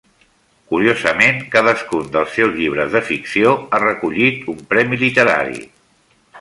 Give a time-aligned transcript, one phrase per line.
[0.69, 5.65] Curiosament, cadascun dels seus llibres de ficció ha recollit un premi literari.